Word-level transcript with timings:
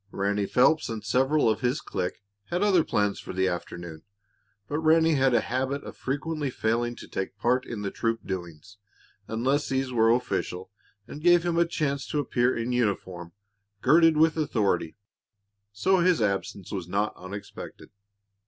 Ranny 0.09 0.47
Phelps 0.47 0.89
and 0.89 1.05
several 1.05 1.47
of 1.47 1.61
his 1.61 1.79
clique 1.79 2.23
had 2.45 2.63
other 2.63 2.83
plans 2.83 3.19
for 3.19 3.33
the 3.33 3.47
afternoon, 3.47 4.01
but 4.67 4.79
Ranny 4.79 5.13
had 5.13 5.35
a 5.35 5.41
habit 5.41 5.83
of 5.83 5.95
frequently 5.95 6.49
failing 6.49 6.95
to 6.95 7.07
take 7.07 7.37
part 7.37 7.67
in 7.67 7.83
the 7.83 7.91
troop 7.91 8.25
doings, 8.25 8.79
unless 9.27 9.69
these 9.69 9.91
were 9.93 10.09
official 10.09 10.71
and 11.07 11.21
gave 11.21 11.43
him 11.43 11.59
a 11.59 11.67
chance 11.67 12.07
to 12.07 12.17
appear 12.19 12.57
in 12.57 12.71
uniform, 12.71 13.33
girded 13.83 14.17
with 14.17 14.37
authority, 14.37 14.95
so 15.71 15.99
his 15.99 16.19
absence 16.19 16.71
was 16.71 16.87
not 16.87 17.13
unexpected. 17.15 17.91